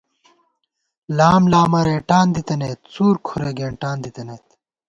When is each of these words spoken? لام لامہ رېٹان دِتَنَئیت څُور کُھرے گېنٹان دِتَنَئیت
لام 1.17 1.43
لامہ 1.51 1.81
رېٹان 1.87 2.27
دِتَنَئیت 2.35 2.79
څُور 2.93 3.15
کُھرے 3.25 3.51
گېنٹان 3.57 3.97
دِتَنَئیت 4.03 4.45